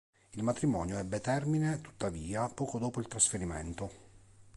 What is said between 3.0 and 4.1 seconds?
trasferimento.